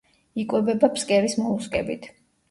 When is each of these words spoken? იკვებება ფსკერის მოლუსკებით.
იკვებება 0.43 0.87
ფსკერის 0.95 1.35
მოლუსკებით. 1.41 2.09